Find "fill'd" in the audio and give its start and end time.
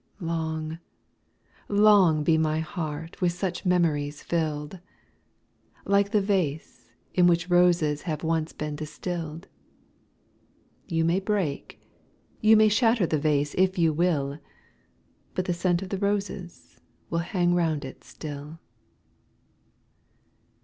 4.23-4.79